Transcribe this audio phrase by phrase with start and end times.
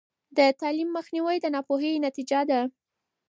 [0.37, 2.61] د تعلیم مخنیوی د ناپوهۍ نتیجه ده.